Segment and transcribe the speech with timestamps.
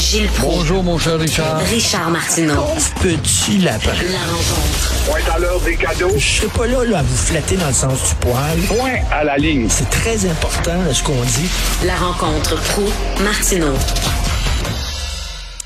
[0.00, 0.56] Gilles Proulx.
[0.56, 1.58] Bonjour, mon cher Richard.
[1.68, 2.64] Richard Martineau.
[3.02, 3.92] Petit lapin.
[4.10, 5.04] La rencontre.
[5.06, 6.12] Point à l'heure des cadeaux.
[6.16, 8.58] Je serai pas là, là à vous flatter dans le sens du poil.
[8.68, 9.68] Point à la ligne.
[9.68, 11.48] C'est très important là, ce qu'on dit.
[11.84, 13.74] La rencontre Proulx-Martineau.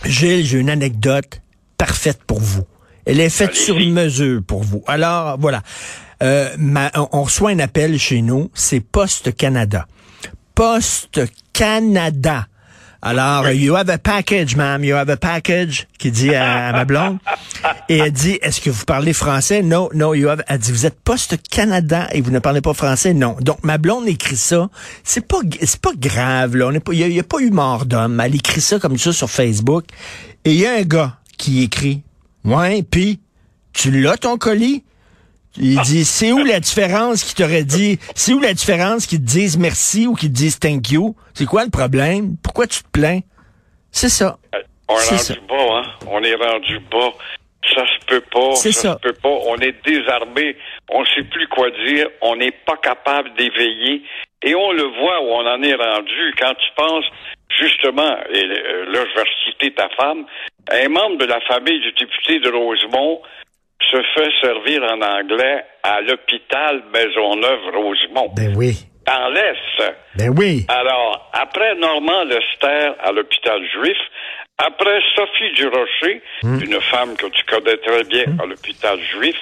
[0.05, 1.41] Gilles, j'ai une anecdote
[1.79, 2.65] parfaite pour vous.
[3.07, 4.83] Elle est faite sur mesure pour vous.
[4.89, 5.63] Alors, voilà.
[6.23, 9.87] Euh, ma- on, on reçoit un appel chez nous, c'est Poste Canada.
[10.55, 11.21] Poste
[11.53, 12.47] Canada.
[13.05, 16.85] Alors, you have a package, ma'am, you have a package, qui dit à, à ma
[16.85, 17.19] blonde.
[17.89, 19.63] Et elle dit, est-ce que vous parlez français?
[19.63, 22.73] Non, non, you have, elle dit, vous êtes Poste Canada et vous ne parlez pas
[22.73, 23.13] français?
[23.13, 23.37] Non.
[23.41, 24.71] Donc, ma blonde écrit ça.
[25.05, 26.69] C'est pas, c'est pas grave, là.
[26.69, 28.21] On est pas, il y a, a pas eu mort d'homme.
[28.21, 29.85] Elle écrit ça comme ça sur Facebook.
[30.47, 32.03] Et il y a un gars qui écrit,
[32.45, 33.21] ouais, puis,
[33.75, 34.83] tu l'as ton colis?
[35.57, 39.27] Il dit, c'est où la différence qui t'aurait dit, c'est où la différence qu'ils te
[39.27, 41.15] disent merci ou qu'ils te disent thank you?
[41.33, 42.37] C'est quoi le problème?
[42.43, 43.21] Pourquoi tu te plains?
[43.93, 44.39] C'est ça.
[44.89, 45.35] On est ça.
[45.35, 45.85] rendu bas, hein?
[46.11, 47.13] On est rendu bas.
[47.73, 48.55] Ça se peut pas.
[48.57, 48.95] C'est ça, ça.
[48.95, 49.29] se peut pas.
[49.47, 50.57] On est désarmé.
[50.91, 52.09] On sait plus quoi dire.
[52.21, 54.03] On n'est pas capable d'éveiller.
[54.43, 57.07] Et on le voit où on en est rendu quand tu penses,
[57.59, 60.27] justement, et euh, là, je vais citer ta femme,
[60.71, 63.23] un membre de la famille du député de Rosemont
[63.81, 68.33] se fait servir en anglais à l'hôpital Maisonneuve-Rosemont.
[68.37, 68.87] Ben oui.
[69.07, 69.95] Dans l'Est.
[70.17, 70.65] Ben oui.
[70.69, 73.99] Alors, après Normand Lester à l'hôpital juif,
[74.59, 79.37] après Sophie Durocher, une femme que tu connais très bien à l'hôpital juif,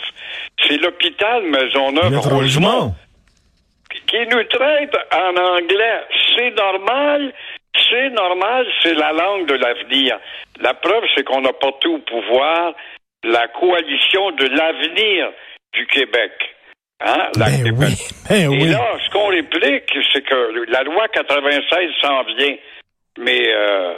[0.66, 2.94] c'est l'hôpital Maisonneuve-Rosemont Rosemont.
[4.06, 6.00] qui nous traite en anglais.
[6.36, 7.32] C'est normal,
[7.90, 10.18] c'est normal, c'est la langue de l'avenir.
[10.60, 12.72] La preuve, c'est qu'on a porté au pouvoir
[13.24, 15.30] la coalition de l'avenir
[15.74, 16.32] du Québec.
[17.04, 17.78] Hein, la Ben Québec.
[17.78, 18.08] oui.
[18.28, 18.70] Ben Et oui.
[18.70, 22.56] là, ce qu'on réplique, c'est que la loi 96 s'en vient.
[23.18, 23.94] Mais euh,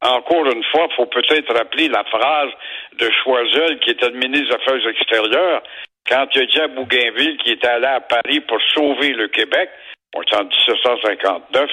[0.00, 2.50] encore une fois, il faut peut-être rappeler la phrase
[2.98, 5.62] de Choiseul, qui était le ministre des Affaires extérieures,
[6.08, 9.70] quand il a dit à Bougainville qu'il était allé à Paris pour sauver le Québec,
[10.14, 11.70] on est en 1759,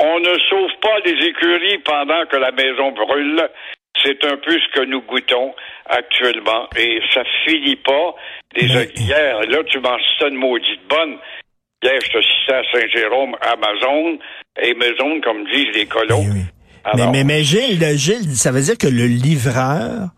[0.00, 3.48] on ne sauve pas les écuries pendant que la maison brûle.
[4.04, 5.54] C'est un peu ce que nous goûtons
[5.86, 6.68] actuellement.
[6.76, 8.14] Et ça finit pas.
[8.60, 11.16] Mais- Hier, là, tu m'en citais une maudite bonne.
[11.82, 14.18] Hier, je te citais à Saint-Jérôme, Amazon,
[14.62, 16.20] et Maison, comme disent les colons.
[16.28, 16.42] Oui.
[16.94, 20.08] Mais, Alors, mais, mais Gilles, le- Gilles, ça veut dire que le livreur,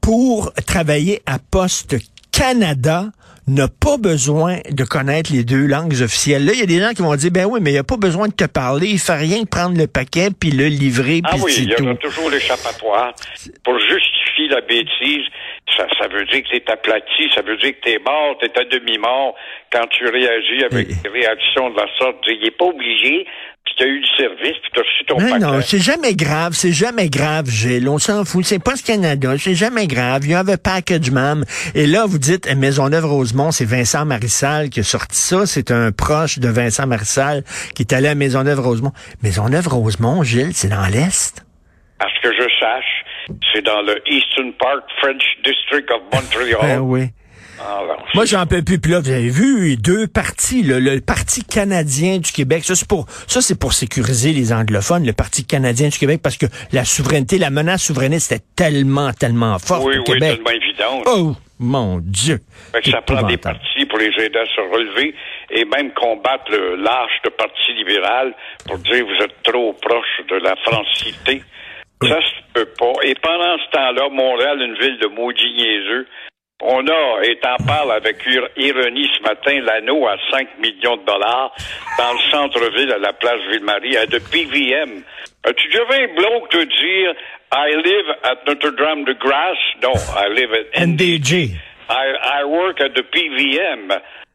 [0.00, 1.96] pour travailler à Poste
[2.32, 3.06] Canada,
[3.48, 6.44] n'a pas besoin de connaître les deux langues officielles.
[6.44, 7.84] Là, il y a des gens qui vont dire, ben oui, mais il n'y a
[7.84, 11.20] pas besoin de te parler, il fait rien que prendre le paquet, puis le livrer,
[11.24, 13.14] Ah puis oui, c'est il y aura toujours l'échappatoire.
[13.62, 15.26] Pour justifier la bêtise,
[15.76, 18.64] ça, ça veut dire que t'es aplati, ça veut dire que t'es mort, t'es à
[18.64, 19.34] demi-mort
[19.72, 22.16] quand tu réagis avec des réactions de la sorte.
[22.28, 23.26] Il n'est pas obligé,
[23.64, 25.38] puis t'as eu du service, puis t'as reçu ton Non, paquet.
[25.40, 27.88] non, c'est jamais grave, c'est jamais grave, Gilles.
[27.88, 28.44] On s'en fout.
[28.44, 30.24] C'est pas ce Canada, c'est jamais grave.
[30.24, 31.44] You have a package, ma'am.
[31.74, 35.46] Et là, vous dites, eh, Maisonneuve-Rosemont, c'est Vincent Marissal qui a sorti ça.
[35.46, 37.42] C'est un proche de Vincent Marissal
[37.74, 38.92] qui est allé à Maisonneuve-Rosemont.
[39.22, 41.44] Maisonneuve-Rosemont, Gilles, c'est dans l'Est.
[41.98, 42.95] À ce que je sache,
[43.52, 46.58] c'est dans le Eastern Park French District of Montreal.
[46.62, 47.08] Ben oui.
[47.58, 48.78] Alors, Moi, j'en peux plus.
[48.78, 50.62] Puis là, vous avez vu deux partis.
[50.62, 50.78] là.
[50.78, 55.06] le Parti canadien du Québec, ça c'est pour ça c'est pour sécuriser les anglophones.
[55.06, 59.58] Le Parti canadien du Québec, parce que la souveraineté, la menace souverainiste était tellement, tellement
[59.58, 60.34] forte oui, au oui, Québec.
[60.36, 61.02] tellement évident.
[61.06, 62.40] Oh, mon Dieu.
[62.84, 65.14] Ça prend des partis pour les aider à se relever
[65.50, 68.34] et même combattre le lâche de parti libéral
[68.66, 71.42] pour dire vous êtes trop proche de la francité.
[72.02, 72.92] Ça se peut pas.
[73.02, 76.06] Et pendant ce temps-là, Montréal, une ville de maudits niaiseux,
[76.62, 81.04] on a, et t'en parles avec ir- ironie ce matin, l'anneau à 5 millions de
[81.04, 81.52] dollars
[81.98, 85.02] dans le centre-ville à la place Ville-Marie, à de PVM.
[85.44, 87.14] As-tu déjà vu un bloc te dire
[87.52, 89.58] I live at Notre-Dame de Grâce?
[89.82, 91.50] Non, I live at NDG.
[91.88, 93.92] I, I work at the PVM.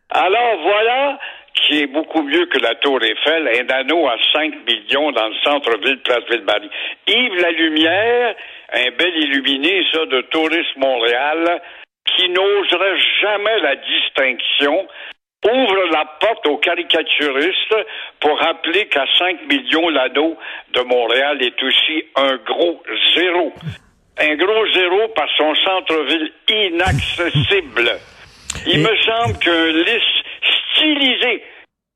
[0.09, 1.19] Alors voilà
[1.53, 5.35] qui est beaucoup mieux que la Tour Eiffel, un anneau à 5 millions dans le
[5.44, 6.69] centre-ville, place Ville-Marie.
[7.07, 8.35] Yves Lalumière,
[8.73, 11.61] un bel illuminé, ça, de Tourisme Montréal,
[12.05, 14.87] qui n'oserait jamais la distinction,
[15.46, 17.76] ouvre la porte aux caricaturistes
[18.20, 20.37] pour rappeler qu'à 5 millions, l'anneau
[20.73, 22.81] de Montréal est aussi un gros
[23.16, 23.53] zéro.
[24.20, 27.91] Un gros zéro par son centre-ville inaccessible.
[28.67, 31.43] Il Et- me semble qu'un liste stylisé,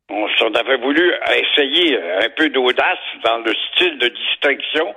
[0.10, 4.94] on s'en avait voulu essayer un peu d'audace dans le style de distinction,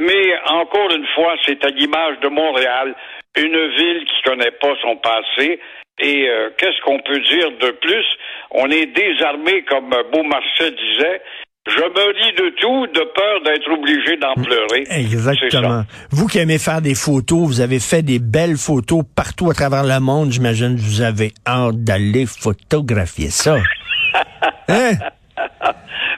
[0.00, 2.94] mais encore une fois, c'est à l'image de Montréal,
[3.36, 5.60] une ville qui connaît pas son passé.
[6.02, 8.06] Et euh, qu'est-ce qu'on peut dire de plus?
[8.50, 11.20] On est désarmé, comme Beaumarchais disait,
[11.66, 14.86] Je me ris de tout, de peur d'être obligé d'en pleurer.
[14.90, 15.84] Exactement.
[16.10, 19.84] Vous qui aimez faire des photos, vous avez fait des belles photos partout à travers
[19.84, 20.30] le monde.
[20.32, 23.56] J'imagine que vous avez hâte d'aller photographier ça.
[24.68, 24.92] hein?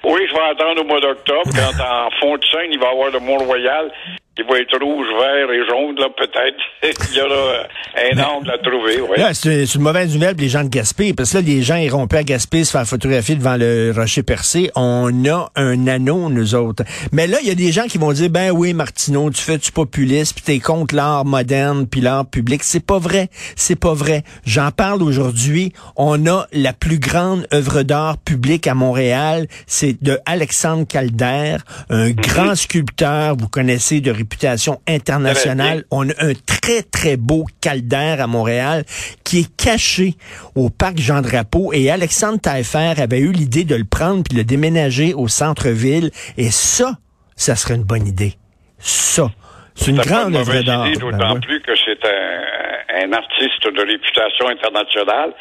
[0.05, 2.91] Oui, je vais attendre au mois d'octobre, quand en fond de scène, il va y
[2.91, 3.91] avoir le Mont-Royal
[4.35, 6.57] qui va être rouge, vert et jaune, là, peut-être.
[7.11, 9.19] il y aura un angle à trouver, oui.
[9.35, 12.07] C'est une mauvaise nouvelle pour les gens de Gaspé, parce que là, les gens iront
[12.07, 14.71] pas à Gaspé se faire photographier devant le rocher percé.
[14.75, 16.83] On a un anneau, nous autres.
[17.13, 19.59] Mais là, il y a des gens qui vont dire, ben oui, Martineau, tu fais
[19.59, 22.63] du populisme, puis t'es contre l'art moderne, puis l'art public.
[22.65, 23.29] C'est pas vrai.
[23.55, 24.23] C'est pas vrai.
[24.47, 25.75] J'en parle aujourd'hui.
[25.97, 29.47] On a la plus grande œuvre d'art publique à Montréal.
[29.67, 31.59] C'est de Alexandre Calder,
[31.91, 35.85] un grand sculpteur, vous connaissez de réputation internationale.
[35.91, 38.85] On a un très, très beau Calder à Montréal
[39.25, 40.15] qui est caché
[40.55, 44.45] au parc Jean-Drapeau et Alexandre Taillefer avait eu l'idée de le prendre puis de le
[44.45, 46.93] déménager au centre-ville et ça,
[47.37, 48.35] ça serait une bonne idée.
[48.79, 49.31] Ça.
[49.75, 50.87] C'est une grande œuvre d'art.
[50.87, 51.41] idée, Ben D'autant ouais.
[51.41, 55.33] plus que c'est un, un artiste de réputation internationale.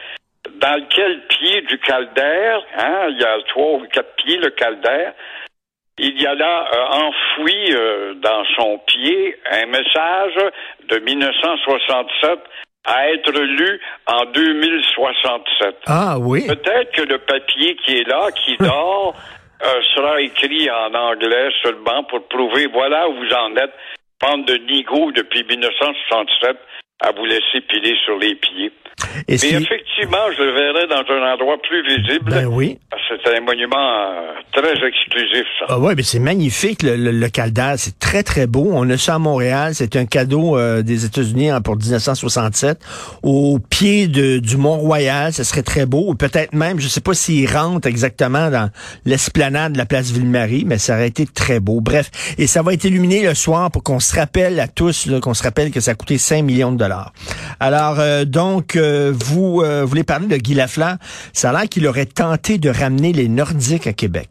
[0.60, 5.14] Dans lequel pied du caldaire, hein, il y a trois ou quatre pieds, le caldaire,
[6.04, 10.34] il y a là euh, enfoui euh, dans son pied un message
[10.90, 12.40] de 1967
[12.86, 15.76] à être lu en 2067.
[15.86, 16.48] Ah oui.
[16.48, 19.16] Peut-être que le papier qui est là, qui dort,
[19.64, 23.74] euh, sera écrit en anglais seulement pour prouver voilà où vous en êtes,
[24.20, 26.58] bande de nigo depuis 1967
[27.02, 28.72] à vous laisser piler sur les pieds.
[29.28, 32.30] Et Mais si- effectivement, je le verrai dans un endroit plus visible.
[32.32, 32.78] Ben oui.
[32.92, 35.66] que C'est un monument euh, très exclusif, ça.
[35.70, 37.28] Ah ouais, mais c'est magnifique le, le,
[37.78, 38.70] c'est très très beau.
[38.74, 42.80] On a ça à Montréal, c'est un cadeau euh, des États-Unis hein, pour 1967
[43.24, 46.14] au pied de, du Mont-Royal, ce serait très beau.
[46.14, 48.70] Peut-être même, je sais pas s'il rentre exactement dans
[49.06, 51.82] l'esplanade de la place Ville-Marie, mais ça aurait été très beau.
[51.82, 55.34] Bref, et ça va être illuminé le soir pour qu'on se rappelle à tous, qu'on
[55.34, 56.91] se rappelle que ça a coûté 5 millions de dollars.
[57.60, 60.96] Alors euh, donc euh, vous euh, voulez parler de Guy Lafleur,
[61.34, 64.30] ça a l'air qu'il aurait tenté de ramener les Nordiques à Québec.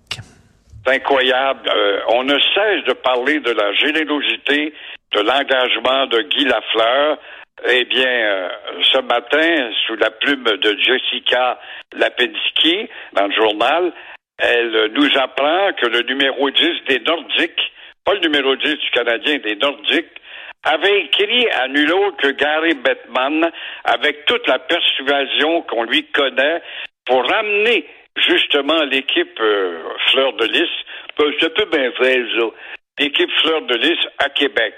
[0.85, 1.71] C'est incroyable.
[2.09, 4.73] On ne cesse de parler de la générosité,
[5.13, 7.19] de l'engagement de Guy Lafleur.
[7.69, 8.49] Eh bien,
[8.81, 11.59] ce matin, sous la plume de Jessica
[11.93, 13.93] Lapinski, dans le journal,
[14.39, 17.61] elle nous apprend que le numéro 10 des Nordiques,
[18.05, 20.21] pas le numéro 10 du Canadien, des Nordiques,
[20.65, 23.51] avait écrit à nul autre que Gary Bettman
[23.85, 26.61] avec toute la persuasion qu'on lui connaît
[27.07, 27.87] pour ramener
[28.29, 29.79] justement l'équipe euh,
[30.11, 30.69] Fleur de Lys.
[31.19, 32.47] Ben, C'est un peu bien fait, ça.
[32.99, 34.75] L'équipe Fleur de Lys à Québec.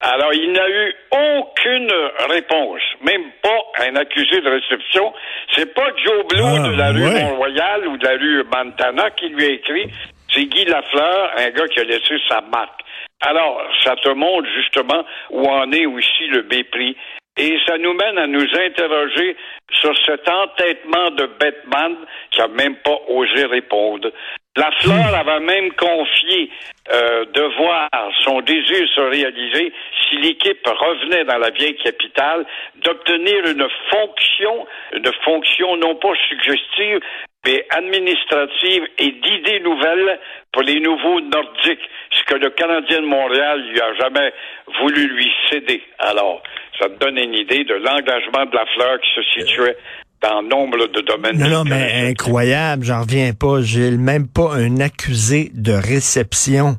[0.00, 1.90] Alors, il n'a eu aucune
[2.28, 5.12] réponse, même pas un accusé de réception.
[5.52, 7.22] C'est pas Joe Blue Ah, de la rue ouais.
[7.24, 9.90] Mont-Royal ou de la rue Montana qui lui a écrit.
[10.32, 12.80] C'est Guy Lafleur, un gars qui a laissé sa marque.
[13.22, 16.96] Alors, ça te montre justement où en est aussi le mépris.
[17.38, 19.36] Et ça nous mène à nous interroger
[19.80, 21.96] sur cet entêtement de Batman
[22.30, 24.10] qui a même pas osé répondre.
[24.56, 26.50] La fleur avait même confié
[26.90, 27.90] euh, de voir
[28.24, 29.70] son désir se réaliser
[30.08, 32.46] si l'équipe revenait dans la vieille capitale,
[32.76, 37.00] d'obtenir une fonction, une fonction non pas suggestive,
[37.46, 40.18] mais administrative et d'idées nouvelles
[40.52, 44.32] pour les nouveaux nordiques, ce que le Canadien de Montréal lui a jamais
[44.80, 45.82] voulu lui céder.
[45.98, 46.42] Alors,
[46.78, 49.76] ça te donne une idée de l'engagement de la fleur qui se situait
[50.22, 51.38] dans nombre de domaines.
[51.38, 53.98] Non, non, mais incroyable, j'en reviens pas, Gilles.
[53.98, 56.76] Même pas un accusé de réception.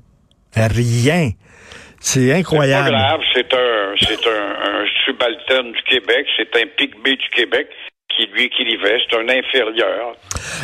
[0.56, 1.30] Rien.
[2.00, 2.90] C'est C'est pas incroyable.
[2.90, 7.68] grave, c'est un, c'est un, un subalterne du Québec, c'est un pygmée du Québec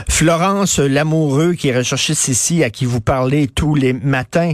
[0.09, 4.53] Florence Lamoureux, qui est recherchiste ici, à qui vous parlez tous les matins,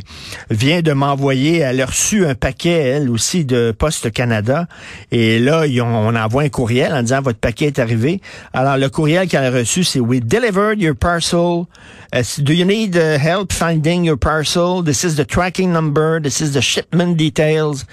[0.49, 4.67] vient de m'envoyer, elle a reçu un paquet, elle aussi, de Poste Canada.
[5.11, 8.21] Et là, ils ont- on envoie un courriel en disant, votre paquet est arrivé.
[8.53, 11.65] Alors, le courriel qu'elle a reçu, c'est, we delivered your parcel.
[12.13, 14.83] Uh, do you need uh, help finding your parcel?
[14.83, 16.19] This is the tracking number.
[16.21, 17.85] This is the shipment details.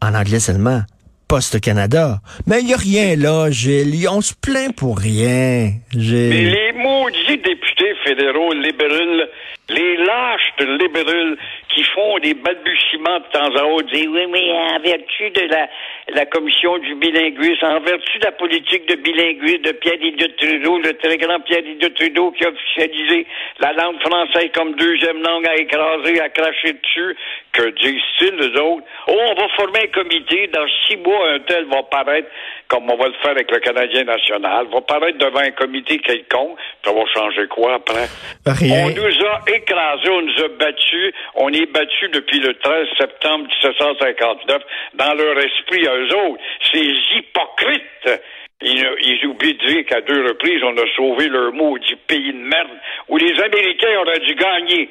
[0.00, 0.82] En anglais seulement.
[1.28, 2.20] Poste Canada.
[2.46, 4.08] Mais il n'y a rien là, Gilles.
[4.08, 6.50] On se plaint pour rien, Gilles.
[6.50, 9.24] Les maudits députés fédéraux libéraux,
[9.68, 11.36] les lâches de libéraux
[11.74, 15.68] qui font des balbutiements de temps à autre, dire oui, mais en vertu de la,
[16.08, 20.92] la commission du bilinguisme, en vertu de la politique de bilinguisme de Pierre-Éliott Trudeau, le
[20.94, 23.26] très grand Pierre-Éliott Trudeau qui a officialisé
[23.58, 27.16] la langue française comme deuxième langue à écraser, à cracher dessus,
[27.52, 28.84] que disent-ils, les autres?
[29.08, 32.28] Oh, on va former un comité, dans six mois, un tel va paraître,
[32.68, 36.56] comme on va le faire avec le Canadien national, va paraître devant un comité quelconque,
[36.84, 38.06] ça va changer quoi après?
[38.46, 38.86] Rien.
[38.86, 43.46] On nous a écrasés, on nous a battus, on est battus depuis le 13 septembre
[43.62, 44.62] 1759
[44.94, 46.42] dans leur esprit à eux autres.
[46.72, 48.20] Ces hypocrites!
[48.62, 52.70] Ils, oublient de dire qu'à deux reprises, on a sauvé leur maudit pays de merde
[53.08, 54.88] où les Américains auraient dû gagner.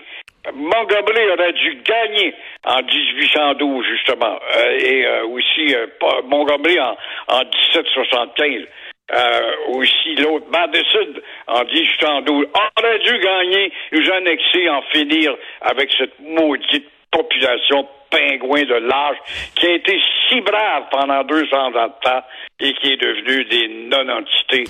[0.53, 5.87] Montgomery aurait dû gagner en 1812, justement, euh, et euh, aussi euh,
[6.25, 6.97] Montgomery en,
[7.29, 8.67] en 1775.
[9.11, 16.17] Euh, aussi l'autre, Madison en 1812, aurait dû gagner, nous annexer, en finir avec cette
[16.19, 19.17] maudite population pingouin de l'âge
[19.55, 22.23] qui a été si brave pendant 200 ans de temps
[22.59, 24.63] et qui est devenue des non-entités,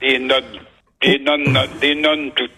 [0.00, 0.40] des non
[1.02, 1.36] des non,
[1.80, 2.50] des non toutes.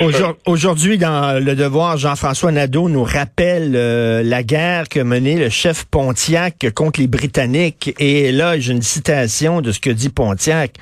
[0.00, 5.48] Aujourd- Aujourd'hui, dans Le Devoir, Jean-François Nadeau nous rappelle euh, la guerre que menait le
[5.48, 7.94] chef Pontiac contre les Britanniques.
[7.98, 10.74] Et là, j'ai une citation de ce que dit Pontiac.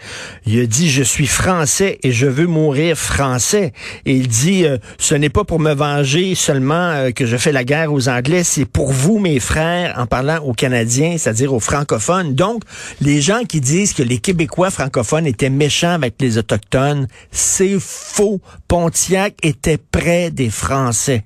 [0.47, 3.73] Il a dit, je suis français et je veux mourir français.
[4.05, 7.53] Et il dit, euh, ce n'est pas pour me venger seulement euh, que je fais
[7.53, 11.61] la guerre aux Anglais, c'est pour vous, mes frères, en parlant aux Canadiens, c'est-à-dire aux
[11.61, 12.35] francophones.
[12.35, 12.63] Donc,
[13.01, 16.86] les gens qui disent que les Québécois francophones étaient méchants avec les Autochtones,
[17.31, 18.41] c'est faux.
[18.69, 21.25] Pontiac était près des Français.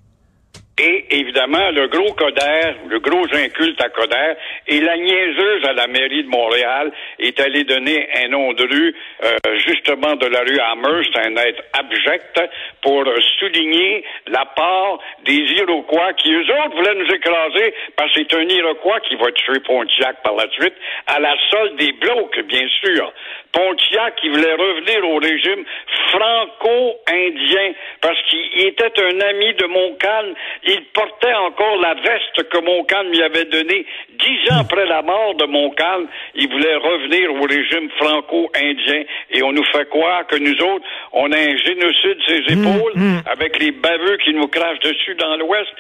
[0.83, 4.33] Et évidemment, le gros Coder, le gros inculte à Coder,
[4.67, 8.95] et la niaiseuse à la mairie de Montréal est allée donner un nom de rue,
[9.23, 12.41] euh, justement de la rue Hammer, c'est un être abject,
[12.81, 13.05] pour
[13.39, 18.49] souligner la part des Iroquois qui, eux autres, voulaient nous écraser, parce que c'est un
[18.49, 20.75] Iroquois qui va tuer Pontiac par la suite,
[21.07, 23.13] à la solde des blocs, bien sûr.
[23.53, 25.63] Pontiac qui voulait revenir au régime
[26.11, 30.35] franco-indien, parce qu'il était un ami de Montcalm.
[30.73, 35.35] Il portait encore la veste que Montcalm lui avait donnée dix ans après la mort
[35.35, 36.07] de Montcalm.
[36.37, 39.03] Il voulait revenir au régime franco-indien.
[39.31, 42.93] Et on nous fait croire que nous autres, on a un génocide de ses épaules,
[43.27, 45.71] avec les baveux qui nous crachent dessus dans l'Ouest.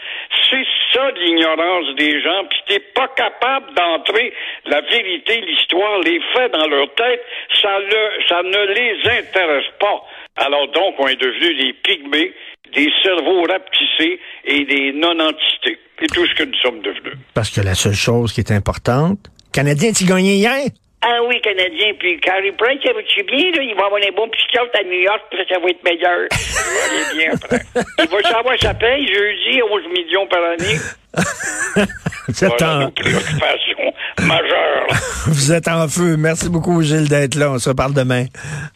[0.50, 4.32] C'est ça l'ignorance des gens, puis t'es pas capable d'entrer
[4.66, 7.24] la vérité, l'histoire, les faits dans leur tête,
[7.62, 10.02] ça, le, ça ne les intéresse pas.
[10.36, 12.32] Alors donc, on est devenus des pygmées,
[12.74, 15.78] des cerveaux rapetissés et des non-entités.
[16.00, 17.18] C'est tout ce que nous sommes devenus.
[17.34, 19.18] Parce que la seule chose qui est importante,
[19.52, 20.70] Canadien, tu gagné hier?
[21.02, 23.62] Ah oui, Canadien, puis Carrie Price, ça va-tu bien, là?
[23.62, 26.28] Il va avoir un bon psychiatre à New York, puis ça va être meilleur.
[26.30, 27.60] Ça va aller bien après.
[27.98, 30.76] Il va savoir sa paye, jeudi, 11 millions par année.
[32.28, 34.86] Vous êtes, Voilà en, majeures.
[35.26, 36.16] vous êtes en feu.
[36.16, 37.50] Merci beaucoup, Gilles, d'être là.
[37.50, 38.26] On se reparle demain.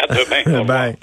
[0.01, 0.65] À demain.
[0.65, 0.97] Bye.